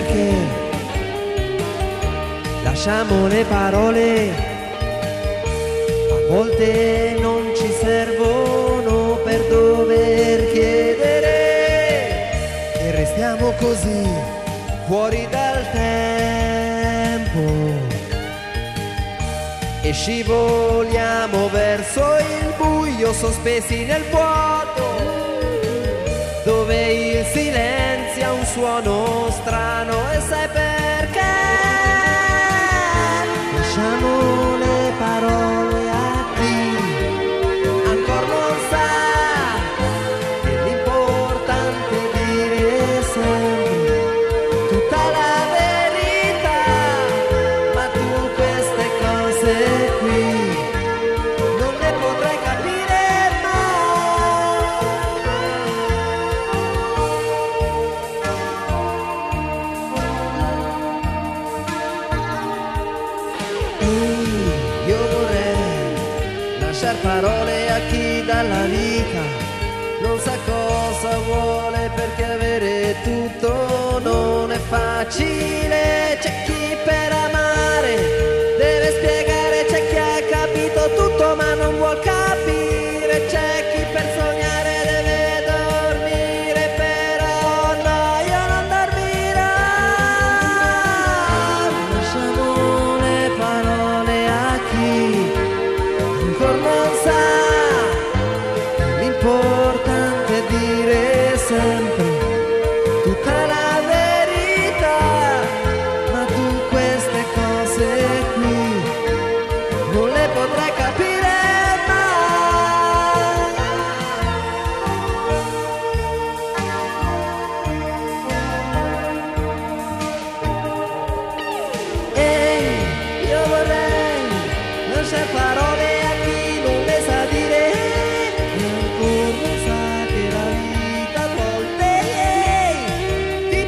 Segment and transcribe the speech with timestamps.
[0.00, 0.30] perché.
[2.62, 4.30] Lasciamo le parole,
[6.10, 11.36] a volte non ci servono per dover chiedere.
[12.78, 14.06] E restiamo così
[14.86, 16.26] fuori dal tempo.
[19.82, 24.96] E scivoliamo verso il buio sospesi nel vuoto
[26.44, 27.77] dove il silenzio
[28.58, 30.47] suono strano e sai
[66.88, 69.22] lasciar parole a chi dalla vita.
[70.00, 76.18] Non sa cosa vuole perché avere tutto non è facile.
[76.20, 76.57] C'è chi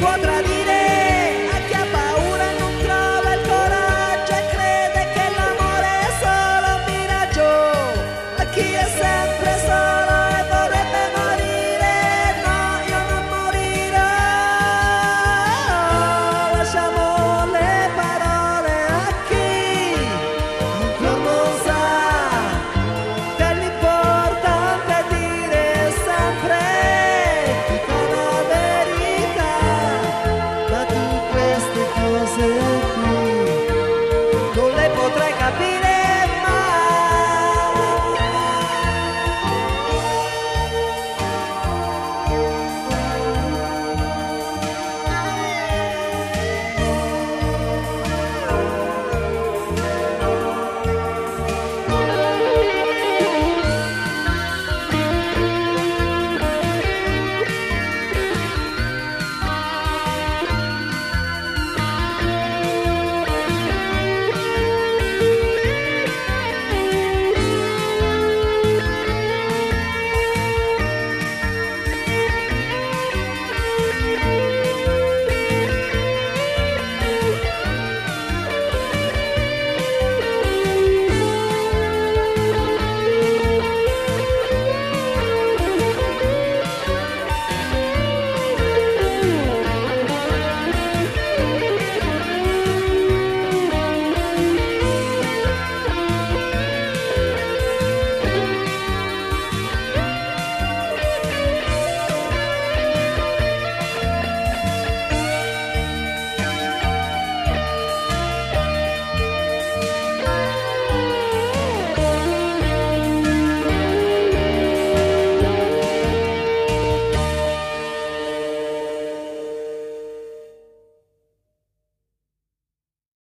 [0.00, 0.35] 24